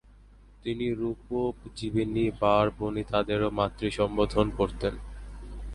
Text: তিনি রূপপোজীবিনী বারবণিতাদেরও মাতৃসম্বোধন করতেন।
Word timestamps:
তিনি 0.63 0.85
রূপপোজীবিনী 0.91 2.25
বারবণিতাদেরও 2.41 3.49
মাতৃসম্বোধন 3.51 4.47
করতেন। 4.57 4.93